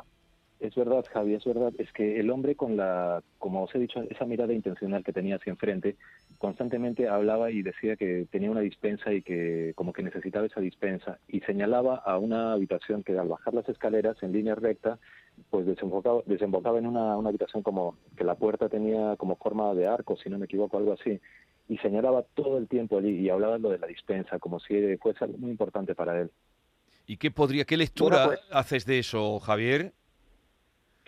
Es 0.60 0.74
verdad, 0.74 1.06
Javi, 1.10 1.34
es 1.34 1.44
verdad. 1.44 1.72
Es 1.78 1.90
que 1.92 2.20
el 2.20 2.30
hombre 2.30 2.54
con 2.54 2.76
la, 2.76 3.22
como 3.38 3.62
os 3.62 3.74
he 3.74 3.78
dicho, 3.78 4.02
esa 4.10 4.26
mirada 4.26 4.52
intencional 4.52 5.02
que 5.02 5.12
tenía 5.12 5.36
hacia 5.36 5.50
enfrente, 5.52 5.96
constantemente 6.36 7.08
hablaba 7.08 7.50
y 7.50 7.62
decía 7.62 7.96
que 7.96 8.26
tenía 8.30 8.50
una 8.50 8.60
dispensa 8.60 9.10
y 9.10 9.22
que 9.22 9.72
como 9.74 9.94
que 9.94 10.02
necesitaba 10.02 10.44
esa 10.46 10.60
dispensa. 10.60 11.18
Y 11.28 11.40
señalaba 11.40 11.96
a 11.96 12.18
una 12.18 12.52
habitación 12.52 13.02
que 13.02 13.18
al 13.18 13.28
bajar 13.28 13.54
las 13.54 13.66
escaleras 13.70 14.22
en 14.22 14.32
línea 14.32 14.54
recta, 14.54 14.98
pues 15.48 15.64
desembocaba, 15.64 16.20
desembocaba 16.26 16.78
en 16.78 16.86
una, 16.86 17.16
una 17.16 17.30
habitación 17.30 17.62
como 17.62 17.96
que 18.14 18.24
la 18.24 18.34
puerta 18.34 18.68
tenía 18.68 19.16
como 19.16 19.36
forma 19.36 19.72
de 19.74 19.86
arco, 19.86 20.16
si 20.16 20.28
no 20.28 20.38
me 20.38 20.44
equivoco, 20.44 20.76
algo 20.76 20.92
así. 20.92 21.20
Y 21.70 21.78
señalaba 21.78 22.22
todo 22.34 22.58
el 22.58 22.68
tiempo 22.68 22.98
allí 22.98 23.18
y 23.18 23.30
hablaba 23.30 23.56
lo 23.56 23.70
de 23.70 23.78
la 23.78 23.86
dispensa, 23.86 24.38
como 24.38 24.60
si 24.60 24.98
fuese 24.98 25.24
algo 25.24 25.38
muy 25.38 25.52
importante 25.52 25.94
para 25.94 26.20
él. 26.20 26.30
¿Y 27.06 27.16
qué 27.16 27.30
podría, 27.30 27.64
qué 27.64 27.78
lectura 27.78 28.26
Bueno, 28.26 28.40
pues- 28.40 28.40
haces 28.52 28.84
de 28.84 28.98
eso, 28.98 29.40
Javier? 29.40 29.94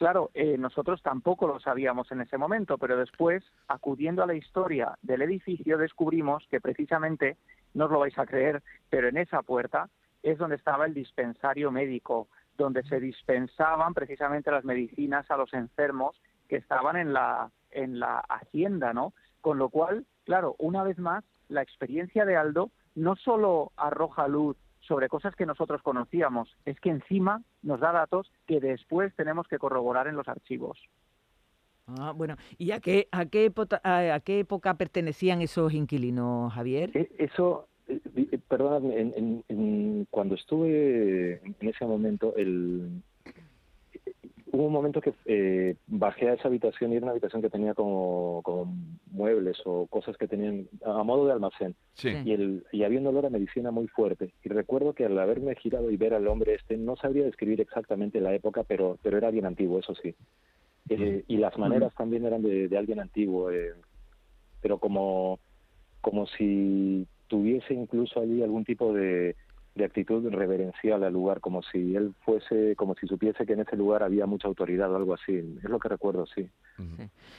Claro, 0.03 0.33
eh, 0.35 0.59
nosotros 0.59 1.01
tampoco 1.01 1.47
lo 1.47 1.61
sabíamos 1.61 2.11
en 2.11 2.23
ese 2.23 2.37
momento, 2.37 2.77
pero 2.77 2.97
después, 2.97 3.45
acudiendo 3.69 4.25
a 4.25 4.27
la 4.27 4.35
historia 4.35 4.99
del 5.01 5.23
edificio, 5.23 5.79
descubrimos 5.79 6.45
que 6.51 6.61
precisamente, 6.61 7.37
no 7.73 7.85
os 7.85 7.93
lo 7.93 8.01
vais 8.01 8.19
a 8.19 8.27
creer, 8.27 8.65
pero 8.91 9.07
en 9.07 9.17
esa 9.17 9.43
puerta 9.43 9.89
es 10.25 10.39
donde 10.39 10.57
estaba 10.57 10.87
el 10.87 10.93
dispensario 10.93 11.71
médico, 11.71 12.27
donde 12.59 12.83
se 12.83 12.99
dispensaban 12.99 13.95
precisamente 13.95 14.51
las 14.51 14.65
medicinas 14.65 15.31
a 15.31 15.37
los 15.37 15.55
enfermos 15.55 16.21
que 16.49 16.57
estaban 16.57 16.97
en 16.97 17.13
la, 17.13 17.53
en 17.71 18.01
la 18.01 18.19
hacienda, 18.29 18.93
¿no? 18.93 19.13
Con 19.41 19.59
lo 19.59 19.69
cual, 19.69 20.05
claro, 20.25 20.57
una 20.59 20.83
vez 20.83 20.99
más, 20.99 21.23
la 21.49 21.63
experiencia 21.63 22.25
de 22.25 22.35
Aldo 22.35 22.73
no 22.97 23.15
solo 23.15 23.71
arroja 23.77 24.27
luz 24.27 24.57
sobre 24.81 25.09
cosas 25.09 25.37
que 25.37 25.47
nosotros 25.47 25.81
conocíamos, 25.81 26.53
es 26.65 26.81
que 26.81 26.91
encima 26.91 27.41
nos 27.63 27.81
da 27.81 27.93
datos 27.93 28.31
que 28.47 28.61
después 28.61 29.15
tenemos 29.15 29.47
que 29.49 29.59
corroborar 29.59 30.07
en 30.09 30.17
los 30.17 30.29
archivos. 30.29 30.79
Ah, 31.87 32.13
bueno, 32.15 32.37
¿y 32.59 32.71
a 32.71 32.81
qué, 32.81 33.09
a, 33.11 33.27
qué 33.27 33.45
época, 33.47 33.81
a, 33.83 34.15
a 34.15 34.21
qué 34.21 34.39
época 34.41 34.75
pertenecían 34.75 35.43
esos 35.43 35.73
inquilinos, 35.75 36.53
Javier? 36.53 36.91
E- 36.95 37.11
Eso, 37.19 37.67
eh, 37.89 38.01
eh, 38.17 38.39
perdóname, 38.49 39.01
en, 39.01 39.13
en- 39.17 39.45
en- 39.49 40.07
cuando 40.11 40.37
estuve 40.37 41.41
en 41.45 41.69
ese 41.69 41.85
momento, 41.85 42.35
el, 42.37 43.03
hubo 44.53 44.67
un 44.67 44.73
momento 44.73 45.01
que 45.01 45.15
eh, 45.25 45.77
bajé 45.87 46.29
a 46.29 46.35
esa 46.35 46.49
habitación 46.49 46.93
y 46.93 46.97
era 46.97 47.05
una 47.05 47.13
habitación 47.13 47.41
que 47.41 47.51
tenía 47.51 47.75
como, 47.75 48.43
como 48.45 48.75
muebles 49.11 49.57
o 49.65 49.87
cosas 49.87 50.17
que 50.19 50.29
tenían 50.29 50.69
a 50.85 51.03
modo 51.03 51.27
de 51.27 51.33
almacén. 51.33 51.75
Sí. 51.95 52.11
Y, 52.25 52.33
el, 52.33 52.65
y 52.71 52.85
había 52.85 53.01
un 53.01 53.07
olor 53.07 53.27
a 53.27 53.31
medicina 53.31 53.71
muy 53.71 53.89
fuerte. 53.89 54.33
Y 54.45 54.51
recuerdo 54.51 54.93
que 54.93 55.07
al 55.07 55.19
haberme 55.19 55.55
girado 55.57 55.91
y 55.91 55.97
ver 55.97 56.13
al 56.13 56.29
hombre 56.29 56.55
este, 56.55 56.77
no 56.77 56.97
sabría 56.97 57.25
describir 57.25 57.61
exactamente 57.61 58.21
la 58.21 58.35
época, 58.35 58.63
pero, 58.63 58.99
pero 59.03 59.17
era 59.17 59.29
alguien 59.29 59.47
antiguo, 59.47 59.79
eso 59.79 59.95
sí. 59.95 60.15
Eh, 60.89 61.25
y 61.27 61.37
las 61.39 61.57
maneras 61.57 61.95
también 61.95 62.27
eran 62.27 62.43
de, 62.43 62.69
de 62.69 62.79
alguien 62.79 63.01
antiguo, 63.01 63.51
eh, 63.51 63.73
pero 64.61 64.79
como, 64.79 65.39
como 66.01 66.27
si 66.27 67.07
tuviese 67.29 67.73
incluso 67.73 68.21
allí 68.21 68.43
algún 68.43 68.65
tipo 68.65 68.93
de, 68.93 69.35
de 69.75 69.85
actitud 69.87 70.29
reverencial 70.31 71.03
al 71.03 71.13
lugar, 71.15 71.41
como 71.41 71.63
si 71.63 71.97
él 71.97 72.15
fuese, 72.25 72.77
como 72.77 72.95
si 72.95 73.07
supiese 73.07 73.47
que 73.47 73.55
en 73.55 73.61
ese 73.61 73.77
lugar 73.77 74.03
había 74.03 74.27
mucha 74.27 74.47
autoridad 74.47 74.93
o 74.93 74.97
algo 74.97 75.15
así. 75.15 75.37
Es 75.63 75.71
lo 75.71 75.79
que 75.79 75.89
recuerdo, 75.89 76.27
sí. 76.27 76.51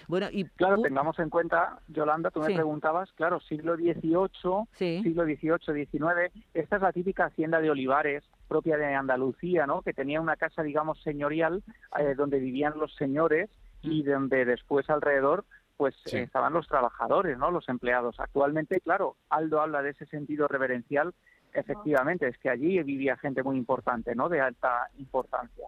Bueno, 0.07 0.27
y 0.31 0.45
Claro, 0.45 0.81
tengamos 0.81 1.19
en 1.19 1.29
cuenta, 1.29 1.79
Yolanda, 1.89 2.31
tú 2.31 2.39
me 2.39 2.53
preguntabas, 2.53 3.11
claro, 3.13 3.39
siglo 3.41 3.75
XVIII, 3.75 4.67
Sí. 4.73 5.01
siglo 5.03 5.25
XVIII, 5.25 5.85
XIX, 5.85 6.31
esta 6.53 6.75
es 6.77 6.81
la 6.81 6.91
típica 6.91 7.25
hacienda 7.25 7.59
de 7.61 7.69
olivares 7.69 8.23
propia 8.47 8.77
de 8.77 8.93
Andalucía, 8.95 9.67
¿no? 9.67 9.81
Que 9.81 9.93
tenía 9.93 10.19
una 10.21 10.35
casa, 10.35 10.63
digamos, 10.63 11.01
señorial 11.03 11.63
eh, 11.99 12.15
donde 12.15 12.39
vivían 12.39 12.73
los 12.79 12.95
señores 12.95 13.49
y 13.83 14.03
donde 14.03 14.45
después 14.45 14.89
alrededor 14.89 15.45
pues 15.75 15.95
Sí. 16.05 16.17
eh, 16.17 16.21
estaban 16.21 16.53
los 16.53 16.67
trabajadores, 16.67 17.37
¿no? 17.37 17.49
Los 17.51 17.67
empleados. 17.67 18.19
Actualmente, 18.19 18.79
claro, 18.79 19.17
Aldo 19.29 19.59
habla 19.59 19.81
de 19.81 19.89
ese 19.89 20.05
sentido 20.05 20.47
reverencial. 20.47 21.13
Efectivamente, 21.53 22.27
es 22.27 22.37
que 22.37 22.49
allí 22.49 22.81
vivía 22.83 23.15
gente 23.17 23.43
muy 23.43 23.57
importante, 23.57 24.15
¿no? 24.15 24.27
De 24.29 24.41
alta 24.41 24.87
importancia. 24.97 25.65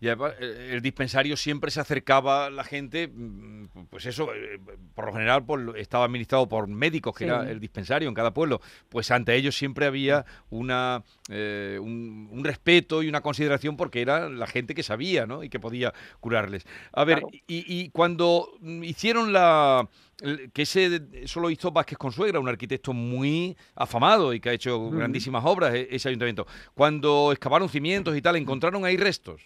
Y 0.00 0.06
además, 0.06 0.34
eh, 0.38 0.70
el 0.74 0.80
dispensario 0.80 1.36
siempre 1.36 1.72
se 1.72 1.80
acercaba 1.80 2.50
la 2.50 2.62
gente, 2.62 3.08
mm, 3.12 3.86
pues 3.90 4.06
eso, 4.06 4.32
eh, 4.32 4.60
por 4.94 5.06
lo 5.06 5.12
general 5.12 5.44
por- 5.44 5.76
estaba 5.76 6.04
administrado 6.04 6.48
por 6.48 6.68
médicos, 6.68 7.16
que 7.16 7.24
Sí. 7.24 7.30
era 7.30 7.50
el 7.50 7.58
dispensario 7.58 8.08
en 8.08 8.14
cada 8.14 8.32
pueblo. 8.32 8.60
Pues 8.88 9.10
ante 9.10 9.34
ellos 9.34 9.56
siempre 9.56 9.86
había 9.86 10.24
una, 10.50 11.02
eh, 11.28 11.78
un, 11.82 12.28
un 12.30 12.44
respeto 12.44 13.02
y 13.02 13.08
una 13.08 13.22
consideración 13.22 13.76
porque 13.76 14.02
era 14.02 14.28
la 14.28 14.46
gente 14.46 14.72
que 14.72 14.84
sabía 14.84 15.26
¿no? 15.26 15.42
y 15.42 15.48
que 15.48 15.58
podía 15.58 15.92
curarles. 16.20 16.64
A 16.92 17.02
ver, 17.04 17.18
Claro. 17.18 17.28
y, 17.48 17.64
y 17.66 17.90
cuando 17.90 18.48
hicieron 18.62 19.32
la... 19.32 19.88
que 20.16 20.62
ese 20.62 21.00
eso 21.12 21.40
lo 21.40 21.50
hizo 21.50 21.70
Vázquez 21.70 21.98
Consuegra, 21.98 22.40
un 22.40 22.48
arquitecto 22.48 22.92
muy 22.92 23.56
afamado 23.74 24.32
y 24.32 24.40
que 24.40 24.48
ha 24.48 24.52
hecho 24.52 24.90
grandísimas 24.90 25.44
obras, 25.44 25.74
e- 25.74 25.88
ese 25.90 26.08
ayuntamiento. 26.08 26.46
Cuando 26.74 27.32
excavaron 27.32 27.68
cimientos 27.68 28.16
y 28.16 28.22
tal, 28.22 28.36
encontraron 28.36 28.84
ahí 28.84 28.96
restos. 28.96 29.42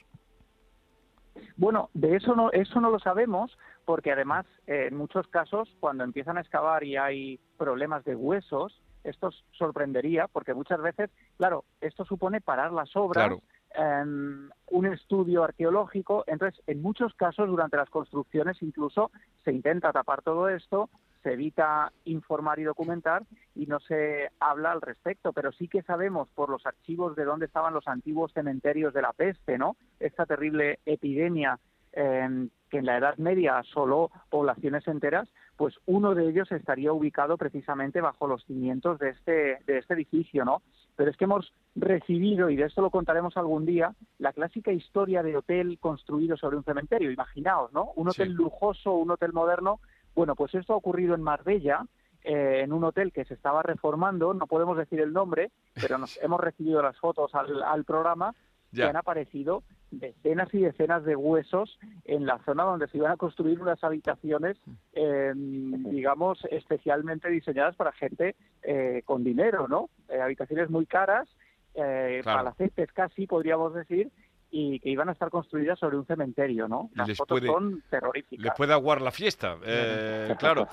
Bueno, 1.56 1.90
de 1.94 2.16
eso 2.16 2.34
no, 2.36 2.50
eso 2.52 2.80
no 2.80 2.90
lo 2.90 2.98
sabemos, 2.98 3.56
porque 3.84 4.12
además, 4.12 4.46
eh, 4.66 4.86
en 4.88 4.96
muchos 4.96 5.26
casos, 5.28 5.68
cuando 5.80 6.04
empiezan 6.04 6.38
a 6.38 6.40
excavar 6.40 6.84
y 6.84 6.96
hay 6.96 7.38
problemas 7.58 8.04
de 8.04 8.14
huesos, 8.14 8.80
esto 9.04 9.30
sorprendería, 9.52 10.28
porque 10.28 10.54
muchas 10.54 10.80
veces, 10.80 11.10
claro, 11.36 11.64
esto 11.80 12.04
supone 12.04 12.40
parar 12.40 12.72
las 12.72 12.94
obras, 12.96 13.26
Claro. 13.26 13.42
em, 13.74 14.50
un 14.70 14.86
estudio 14.86 15.44
arqueológico, 15.44 16.24
entonces, 16.26 16.62
en 16.66 16.82
muchos 16.82 17.14
casos, 17.14 17.48
durante 17.48 17.76
las 17.76 17.90
construcciones, 17.90 18.62
incluso 18.62 19.10
se 19.44 19.52
intenta 19.52 19.92
tapar 19.92 20.22
todo 20.22 20.48
esto, 20.48 20.88
se 21.22 21.32
evita 21.32 21.92
informar 22.04 22.58
y 22.58 22.64
documentar 22.64 23.24
y 23.54 23.66
no 23.66 23.78
se 23.80 24.30
habla 24.40 24.72
al 24.72 24.80
respecto, 24.80 25.32
pero 25.32 25.52
sí 25.52 25.68
que 25.68 25.82
sabemos 25.82 26.28
por 26.34 26.48
los 26.48 26.64
archivos 26.66 27.14
de 27.16 27.24
dónde 27.24 27.46
estaban 27.46 27.74
los 27.74 27.86
antiguos 27.88 28.32
cementerios 28.32 28.94
de 28.94 29.02
la 29.02 29.12
peste, 29.12 29.58
¿no? 29.58 29.76
Esta 29.98 30.24
terrible 30.24 30.78
epidemia 30.86 31.58
eh, 31.92 32.48
que 32.70 32.78
en 32.78 32.86
la 32.86 32.96
Edad 32.96 33.16
Media 33.18 33.58
asoló 33.58 34.10
poblaciones 34.30 34.86
enteras, 34.86 35.28
pues 35.56 35.74
uno 35.86 36.14
de 36.14 36.28
ellos 36.28 36.50
estaría 36.52 36.92
ubicado 36.92 37.36
precisamente 37.36 38.00
bajo 38.00 38.26
los 38.26 38.44
cimientos 38.44 38.98
de 38.98 39.10
este, 39.10 39.58
de 39.66 39.78
este 39.78 39.94
edificio, 39.94 40.44
¿no? 40.44 40.62
Pero 40.96 41.10
es 41.10 41.16
que 41.16 41.24
hemos 41.24 41.52
recibido, 41.74 42.48
y 42.48 42.56
de 42.56 42.64
esto 42.64 42.80
lo 42.80 42.90
contaremos 42.90 43.36
algún 43.36 43.66
día, 43.66 43.94
la 44.20 44.32
clásica 44.32 44.70
historia 44.70 45.22
de 45.22 45.36
hotel 45.36 45.78
construido 45.80 46.36
sobre 46.36 46.56
un 46.56 46.64
cementerio. 46.64 47.10
Imaginaos, 47.10 47.72
¿no? 47.72 47.90
Un 47.96 48.08
hotel 48.08 48.28
Sí. 48.28 48.34
lujoso, 48.34 48.92
un 48.94 49.10
hotel 49.10 49.32
moderno. 49.32 49.80
Bueno, 50.14 50.34
pues 50.36 50.54
esto 50.54 50.74
ha 50.74 50.76
ocurrido 50.76 51.14
en 51.14 51.22
Marbella, 51.22 51.84
eh, 52.22 52.60
en 52.62 52.72
un 52.72 52.84
hotel 52.84 53.12
que 53.12 53.24
se 53.24 53.34
estaba 53.34 53.62
reformando, 53.62 54.34
no 54.34 54.46
podemos 54.46 54.76
decir 54.76 55.00
el 55.00 55.12
nombre, 55.12 55.50
pero 55.80 55.98
nos 55.98 56.16
hemos 56.22 56.38
recibido 56.40 56.82
las 56.82 56.96
fotos 56.98 57.34
al, 57.34 57.62
al 57.62 57.84
programa 57.84 58.34
Ya. 58.72 58.84
que 58.84 58.90
han 58.90 58.96
aparecido 58.96 59.62
decenas 59.90 60.52
y 60.54 60.58
decenas 60.60 61.02
de 61.04 61.16
huesos 61.16 61.78
en 62.04 62.24
la 62.26 62.38
zona 62.44 62.62
donde 62.64 62.86
se 62.88 62.98
iban 62.98 63.10
a 63.10 63.16
construir 63.16 63.60
unas 63.60 63.82
habitaciones, 63.82 64.56
eh, 64.92 65.32
digamos, 65.34 66.38
especialmente 66.50 67.28
diseñadas 67.30 67.74
para 67.74 67.90
gente 67.92 68.36
eh, 68.62 69.02
con 69.04 69.24
dinero, 69.24 69.66
¿no? 69.66 69.88
Eh, 70.08 70.20
habitaciones 70.20 70.70
muy 70.70 70.86
caras, 70.86 71.28
eh, 71.74 72.20
Claro. 72.22 72.38
palacetes 72.44 72.92
casi, 72.92 73.26
podríamos 73.26 73.74
decir, 73.74 74.10
y 74.50 74.80
que 74.80 74.90
iban 74.90 75.08
a 75.08 75.12
estar 75.12 75.30
construidas 75.30 75.78
sobre 75.78 75.96
un 75.96 76.06
cementerio, 76.06 76.66
¿no? 76.66 76.90
Las 76.94 77.06
les 77.08 77.16
fotos 77.18 77.38
puede- 77.40 77.52
son 77.52 77.82
terroríficas. 77.88 78.44
Les 78.44 78.52
puede 78.54 78.72
aguar 78.72 79.00
la 79.00 79.10
fiesta, 79.12 79.56
eh, 79.64 80.34
claro. 80.38 80.66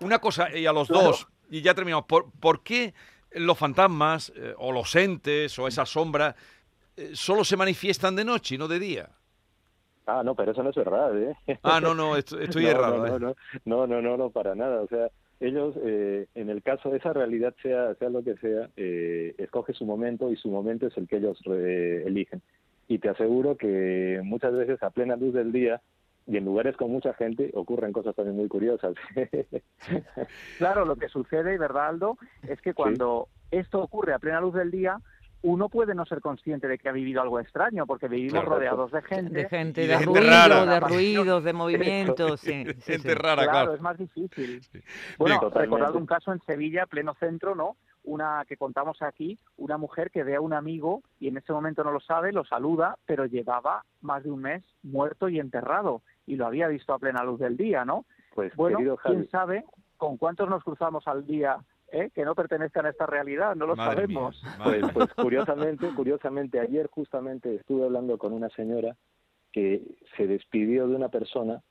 Una 0.00 0.18
cosa, 0.18 0.54
y 0.56 0.66
a 0.66 0.72
los 0.72 0.88
Claro. 0.88 1.04
dos, 1.08 1.28
y 1.50 1.62
ya 1.62 1.74
terminamos, 1.74 2.06
¿por, 2.06 2.30
por 2.40 2.62
qué 2.62 2.94
los 3.32 3.56
fantasmas, 3.56 4.32
eh, 4.34 4.54
o 4.58 4.72
los 4.72 4.94
entes, 4.96 5.56
o 5.58 5.68
esas 5.68 5.88
sombras, 5.88 6.34
eh, 6.96 7.10
solo 7.14 7.44
se 7.44 7.56
manifiestan 7.56 8.16
de 8.16 8.24
noche 8.24 8.56
y 8.56 8.58
no 8.58 8.66
de 8.66 8.78
día? 8.80 9.08
Ah, 10.08 10.22
no, 10.24 10.34
pero 10.34 10.52
eso 10.52 10.62
no 10.62 10.70
es 10.70 10.76
verdad, 10.76 11.16
¿eh? 11.20 11.36
Ah, 11.62 11.80
no, 11.80 11.94
no, 11.94 12.16
est- 12.16 12.32
estoy 12.32 12.62
no, 12.64 12.70
errado. 12.70 13.06
No, 13.06 13.18
no, 13.18 13.18
no, 13.18 13.34
no, 13.64 13.86
no, 13.86 14.02
no, 14.02 14.16
no, 14.16 14.30
para 14.30 14.54
nada. 14.54 14.80
O 14.82 14.86
sea, 14.88 15.08
ellos, 15.40 15.74
eh, 15.82 16.26
en 16.34 16.50
el 16.50 16.62
caso 16.62 16.90
de 16.90 16.98
esa 16.98 17.12
realidad, 17.12 17.54
sea, 17.62 17.94
sea 17.94 18.08
lo 18.08 18.22
que 18.22 18.36
sea, 18.36 18.70
eh, 18.76 19.34
escoge 19.38 19.74
su 19.74 19.84
momento 19.84 20.30
y 20.30 20.36
su 20.36 20.48
momento 20.48 20.86
es 20.86 20.96
el 20.96 21.06
que 21.06 21.16
ellos 21.16 21.38
eh, 21.46 22.04
eligen. 22.06 22.42
Y 22.88 22.98
te 22.98 23.08
aseguro 23.08 23.56
que 23.56 24.20
muchas 24.24 24.54
veces 24.54 24.82
a 24.82 24.90
plena 24.90 25.16
luz 25.16 25.34
del 25.34 25.52
día 25.52 25.82
y 26.26 26.36
en 26.36 26.44
lugares 26.44 26.76
con 26.76 26.90
mucha 26.90 27.14
gente 27.14 27.50
ocurren 27.54 27.92
cosas 27.92 28.14
también 28.14 28.36
muy 28.36 28.48
curiosas. 28.48 28.94
Claro, 30.58 30.84
lo 30.84 30.96
que 30.96 31.08
sucede, 31.08 31.58
¿verdad, 31.58 31.88
Aldo? 31.88 32.18
Es 32.48 32.60
que 32.60 32.74
cuando 32.74 33.28
esto 33.50 33.80
ocurre 33.80 34.14
a 34.14 34.18
plena 34.18 34.40
luz 34.40 34.54
del 34.54 34.70
día, 34.70 34.98
uno 35.42 35.68
puede 35.68 35.94
no 35.94 36.04
ser 36.06 36.20
consciente 36.20 36.66
de 36.66 36.78
que 36.78 36.88
ha 36.88 36.92
vivido 36.92 37.22
algo 37.22 37.38
extraño, 37.38 37.86
porque 37.86 38.08
vivimos 38.08 38.44
rodeados 38.44 38.90
de 38.90 39.02
gente. 39.02 39.32
de 39.32 39.48
gente, 39.48 39.82
de 39.82 39.86
de, 39.88 39.98
gente 39.98 40.20
ruidos, 40.20 40.30
rara. 40.30 40.66
de 40.66 40.80
ruidos, 40.80 41.44
de 41.44 41.52
movimientos, 41.52 42.40
sí, 42.40 42.64
sí, 42.80 42.92
Gente 42.92 43.10
sí. 43.10 43.14
rara, 43.14 43.42
claro, 43.42 43.50
claro. 43.50 43.74
es 43.74 43.80
más 43.80 43.98
difícil. 43.98 44.62
Sí. 44.62 44.80
Bueno, 45.18 45.50
recordad 45.50 45.94
un 45.94 46.06
caso 46.06 46.32
en 46.32 46.40
Sevilla, 46.46 46.86
pleno 46.86 47.14
centro, 47.14 47.54
¿no? 47.54 47.76
Una 48.04 48.44
que 48.46 48.56
contamos 48.56 49.02
aquí, 49.02 49.38
una 49.56 49.78
mujer 49.78 50.10
que 50.10 50.22
ve 50.22 50.36
a 50.36 50.40
un 50.40 50.52
amigo 50.52 51.02
y 51.18 51.28
en 51.28 51.36
ese 51.36 51.52
momento 51.52 51.82
no 51.82 51.90
lo 51.90 52.00
sabe, 52.00 52.32
lo 52.32 52.44
saluda, 52.44 52.96
pero 53.04 53.26
llevaba 53.26 53.84
más 54.00 54.22
de 54.24 54.30
un 54.30 54.42
mes 54.42 54.62
muerto 54.82 55.28
y 55.28 55.40
enterrado 55.40 56.02
y 56.24 56.36
lo 56.36 56.46
había 56.46 56.68
visto 56.68 56.92
a 56.92 56.98
plena 56.98 57.24
luz 57.24 57.40
del 57.40 57.56
día, 57.56 57.84
¿no? 57.84 58.04
Pues, 58.34 58.54
Bueno, 58.54 58.78
querido 58.78 58.96
Javi, 58.96 59.16
quién 59.16 59.30
sabe 59.30 59.64
con 59.96 60.16
cuántos 60.18 60.48
nos 60.48 60.62
cruzamos 60.62 61.06
al 61.08 61.26
día 61.26 61.58
eh, 61.92 62.10
que 62.14 62.24
no 62.24 62.34
pertenezcan 62.34 62.86
a 62.86 62.90
esta 62.90 63.06
realidad, 63.06 63.54
no 63.54 63.66
lo 63.66 63.76
Madre 63.76 64.06
sabemos. 64.06 64.42
Pues, 64.62 64.82
pues 64.92 65.14
curiosamente, 65.14 65.88
curiosamente, 65.94 66.60
ayer 66.60 66.88
justamente 66.90 67.54
estuve 67.54 67.84
hablando 67.84 68.18
con 68.18 68.32
una 68.32 68.48
señora 68.50 68.96
que 69.52 69.82
se 70.16 70.26
despidió 70.26 70.88
de 70.88 70.96
una 70.96 71.08
persona 71.08 71.62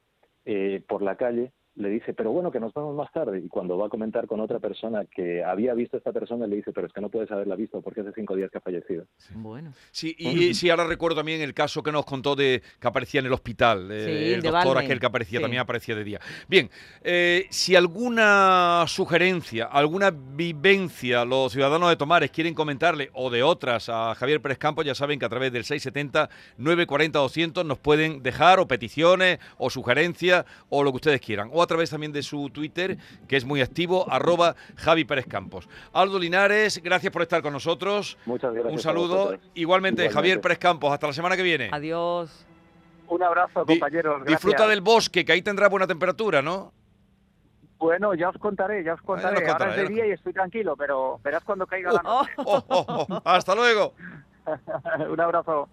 eh, 0.46 0.84
por 0.88 1.02
la 1.02 1.18
calle, 1.18 1.52
le 1.76 1.90
dice, 1.90 2.14
pero 2.14 2.32
bueno, 2.32 2.52
que 2.52 2.60
nos 2.60 2.74
vemos 2.74 2.96
más 2.96 3.12
tarde. 3.12 3.40
Y 3.40 3.48
cuando 3.50 3.78
va 3.78 3.88
a 3.88 3.90
comentar 3.90 4.28
con 4.28 4.40
otra 4.40 4.60
persona 4.60 5.06
que 5.06 5.44
había 5.44 5.74
visto 5.74 5.98
a 5.98 6.00
esta 6.00 6.14
persona, 6.14 6.48
le 6.48 6.56
dice, 6.58 6.72
pero 6.72 6.88
es 6.88 6.94
que 6.94 7.02
no 7.02 7.10
puedes 7.10 7.30
haberla 7.32 7.56
visto 7.56 7.82
porque 7.82 8.02
hace 8.02 8.14
cinco 8.14 8.36
días 8.36 8.50
que 8.50 8.58
ha 8.60 8.62
fallecido. 8.62 9.06
Bueno, 9.36 9.74
Sí, 9.92 10.16
y, 10.18 10.46
y 10.46 10.54
sí, 10.54 10.70
ahora 10.70 10.86
recuerdo 10.88 11.18
también 11.18 11.42
el 11.42 11.54
caso 11.54 11.84
que 11.84 11.92
nos 11.92 12.06
contó 12.06 12.36
de 12.36 12.62
que 12.80 12.88
aparecía 12.88 13.20
en 13.20 13.26
el 13.26 13.34
hospital. 13.34 13.90
eh, 13.92 14.06
Sí, 14.06 14.34
el 14.36 14.42
doctor 14.42 14.64
Balmen, 14.64 14.86
aquel 14.86 15.00
que 15.00 15.06
aparecía, 15.06 15.40
sí. 15.40 15.44
también 15.44 15.62
aparecía 15.62 15.96
de 15.96 16.04
día. 16.04 16.20
Bien, 16.48 16.70
eh, 17.04 17.46
si 17.50 17.76
alguna 17.76 18.86
sugerencia, 18.88 19.66
alguna 19.66 20.12
vivencia 20.12 21.26
los 21.26 21.52
ciudadanos 21.52 21.90
de 21.90 21.96
Tomares 21.98 22.32
quieren 22.32 22.54
comentarle 22.54 23.10
o 23.14 23.30
de 23.30 23.44
otras 23.44 23.90
a 23.90 24.16
Javier 24.16 24.42
Pérez 24.42 24.58
Campos, 24.58 24.86
ya 24.86 24.96
saben 24.96 25.20
que 25.20 25.26
a 25.26 25.30
través 25.30 25.52
del 25.52 25.64
670-940-200 26.58 27.66
nos 27.66 27.78
pueden 27.80 28.24
dejar 28.24 28.60
o 28.60 28.68
peticiones 28.68 29.40
o 29.58 29.70
sugerencias 29.70 30.46
o 30.70 30.84
lo 30.84 30.92
que 30.92 30.98
ustedes 30.98 31.22
quieran. 31.22 31.50
O 31.52 31.65
a 31.66 31.68
través 31.68 31.90
también 31.90 32.12
de 32.14 32.24
su 32.24 32.50
Twitter, 32.50 32.98
que 33.28 33.36
es 33.36 33.44
muy 33.46 33.62
activo, 33.62 34.10
arroba 34.12 34.56
Javi 34.78 35.04
Pérez 35.04 35.26
Campos. 35.28 35.68
Aldo 35.94 36.18
Linares, 36.18 36.82
gracias 36.82 37.12
por 37.12 37.22
estar 37.22 37.42
con 37.42 37.52
nosotros. 37.54 38.18
Muchas 38.26 38.54
gracias. 38.54 38.74
Un 38.74 38.80
saludo. 38.80 39.16
Igualmente, 39.26 39.56
Igualmente. 39.56 40.10
Javier 40.10 40.42
Pérez 40.42 40.58
Campos. 40.60 40.92
Hasta 40.94 41.08
la 41.08 41.14
semana 41.14 41.36
que 41.36 41.44
viene. 41.44 41.70
adiós. 41.72 42.46
Un 43.08 43.22
abrazo, 43.22 43.64
Di- 43.66 43.74
compañeros. 43.78 44.16
gracias. 44.22 44.28
Disfruta 44.42 44.68
del 44.68 44.82
bosque, 44.82 45.24
que 45.26 45.32
ahí 45.34 45.42
tendrá 45.42 45.68
buena 45.70 45.86
temperatura, 45.86 46.42
¿no? 46.42 46.74
Bueno, 47.78 48.14
ya 48.16 48.30
os 48.30 48.38
contaré, 48.38 48.84
ya 48.84 48.94
os 48.94 49.02
contaré. 49.02 49.48
Ahora 49.52 49.70
es 49.70 49.76
ya 49.76 49.76
de 49.76 49.82
nos 49.84 49.90
día 49.92 50.08
y 50.08 50.12
estoy 50.12 50.34
tranquilo, 50.34 50.76
pero 50.76 51.20
verás 51.24 51.44
cuando 51.44 51.68
caiga 51.68 51.92
la 51.92 52.02
noche. 52.02 52.32
Oh, 52.38 52.64
oh, 52.68 52.86
oh. 53.10 53.22
Hasta 53.26 53.54
luego. 53.54 53.94
Un 55.10 55.20
abrazo. 55.20 55.70